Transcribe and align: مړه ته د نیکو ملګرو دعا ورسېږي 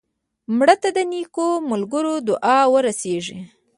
مړه 0.57 0.75
ته 0.81 0.89
د 0.97 0.99
نیکو 1.11 1.47
ملګرو 1.69 2.13
دعا 2.29 2.59
ورسېږي 2.73 3.39